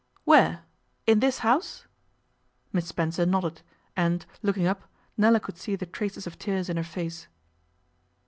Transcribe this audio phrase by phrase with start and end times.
[0.25, 0.63] 'Where?
[1.05, 1.85] In this house?'
[2.73, 3.61] Miss Spencer nodded,
[3.95, 4.85] and, looking up,
[5.15, 7.27] Nella could see the traces of tears in her face.